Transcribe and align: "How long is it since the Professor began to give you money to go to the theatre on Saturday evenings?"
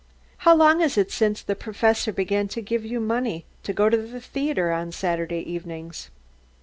"How 0.37 0.55
long 0.55 0.81
is 0.81 0.97
it 0.97 1.11
since 1.11 1.43
the 1.43 1.55
Professor 1.55 2.11
began 2.11 2.47
to 2.47 2.61
give 2.63 2.83
you 2.83 2.99
money 2.99 3.45
to 3.61 3.71
go 3.71 3.87
to 3.87 3.97
the 3.97 4.19
theatre 4.19 4.71
on 4.71 4.91
Saturday 4.91 5.41
evenings?" 5.47 6.09